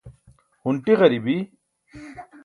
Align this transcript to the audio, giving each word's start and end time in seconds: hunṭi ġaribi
hunṭi 0.61 0.93
ġaribi 0.99 1.37